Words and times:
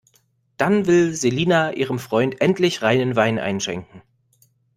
Dann 0.57 0.87
will 0.87 1.13
Selina 1.13 1.73
ihrem 1.73 1.99
Freund 1.99 2.41
endlich 2.41 2.81
reinen 2.81 3.15
Wein 3.15 3.37
einschenken. 3.37 4.01